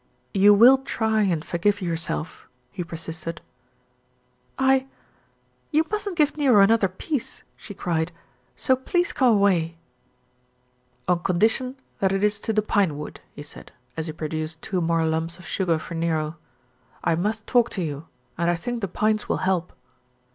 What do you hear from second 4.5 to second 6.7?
UT "You mustn't give Nero